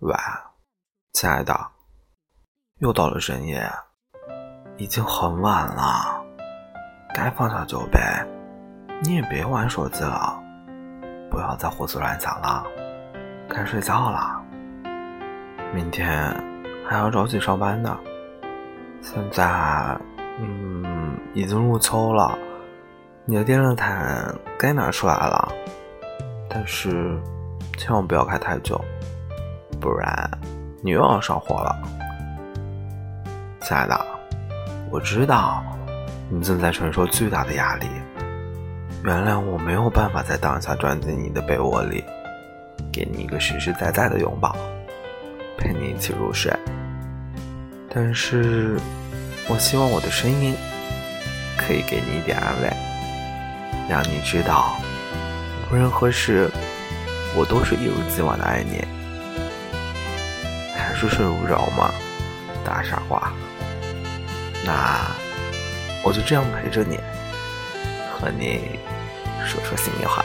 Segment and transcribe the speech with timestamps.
[0.00, 0.14] 喂，
[1.12, 1.52] 亲爱的，
[2.76, 3.68] 又到了深夜，
[4.76, 6.24] 已经很晚了，
[7.12, 7.98] 该放下酒杯，
[9.02, 10.40] 你也别玩手机了，
[11.28, 12.64] 不要再胡思乱想了，
[13.48, 14.40] 该睡觉了。
[15.74, 16.32] 明天
[16.88, 17.98] 还要早起上班呢。
[19.02, 19.98] 现在，
[20.38, 22.38] 嗯，已经入秋了，
[23.24, 25.52] 你的电热毯该拿出来了，
[26.48, 27.20] 但是
[27.76, 28.80] 千万不要开太久。
[29.80, 30.30] 不然，
[30.82, 31.76] 你又要上火了，
[33.60, 34.06] 亲爱的。
[34.90, 35.62] 我知道
[36.28, 37.86] 你正在承受巨大的压力，
[39.04, 42.02] 原谅我没有办法在当下钻进你的被窝里，
[42.92, 44.56] 给你一个实实在在的拥抱，
[45.56, 46.52] 陪你一起入睡。
[47.88, 48.76] 但是，
[49.48, 50.54] 我希望我的声音
[51.56, 52.72] 可以给你一点安慰，
[53.88, 54.76] 让你知道，
[55.70, 56.50] 无论何时，
[57.36, 58.84] 我都是一如既往的爱你。
[60.98, 61.94] 是睡不着吗，
[62.64, 63.32] 大傻瓜？
[64.64, 64.98] 那
[66.02, 66.98] 我就这样陪着你，
[68.12, 68.78] 和你
[69.46, 70.24] 说说心里话。